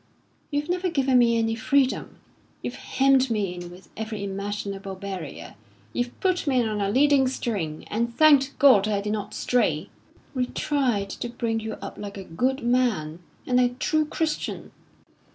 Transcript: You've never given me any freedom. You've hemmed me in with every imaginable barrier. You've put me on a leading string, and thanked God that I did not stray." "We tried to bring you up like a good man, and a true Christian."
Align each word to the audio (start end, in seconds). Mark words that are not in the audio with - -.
You've 0.49 0.67
never 0.67 0.89
given 0.89 1.19
me 1.19 1.37
any 1.37 1.53
freedom. 1.53 2.17
You've 2.63 2.73
hemmed 2.73 3.29
me 3.29 3.53
in 3.53 3.69
with 3.69 3.87
every 3.95 4.23
imaginable 4.23 4.95
barrier. 4.95 5.53
You've 5.93 6.19
put 6.19 6.47
me 6.47 6.63
on 6.63 6.81
a 6.81 6.89
leading 6.89 7.27
string, 7.27 7.83
and 7.87 8.11
thanked 8.17 8.57
God 8.57 8.85
that 8.85 8.95
I 8.95 9.01
did 9.01 9.13
not 9.13 9.35
stray." 9.35 9.91
"We 10.33 10.47
tried 10.47 11.11
to 11.11 11.29
bring 11.29 11.59
you 11.59 11.73
up 11.83 11.99
like 11.99 12.17
a 12.17 12.23
good 12.23 12.63
man, 12.63 13.19
and 13.45 13.59
a 13.59 13.69
true 13.75 14.07
Christian." 14.07 14.71